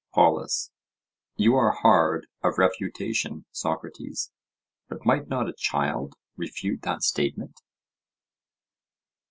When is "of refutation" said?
2.43-3.45